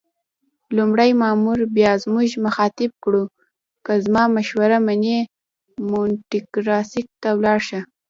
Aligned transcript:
لومړي 0.75 1.11
مامور 1.21 1.59
بیا 1.75 1.91
موږ 2.13 2.29
مخاطب 2.45 2.91
کړو: 3.03 3.23
که 3.85 3.93
زما 4.05 4.23
مشوره 4.35 4.77
منې 4.87 5.17
مونټریکس 5.89 6.91
ته 7.21 7.29
ولاړ 7.37 7.59
شه. 7.67 7.79